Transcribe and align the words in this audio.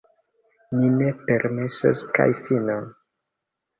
Ni 0.77 0.87
ne 0.93 1.11
permesos, 1.29 2.03
kaj 2.19 2.29
fino! 2.49 2.79